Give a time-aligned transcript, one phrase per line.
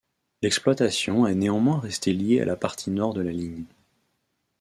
[0.41, 3.65] L'exploitation est néanmoins restée liée à la partie nord de la ligne.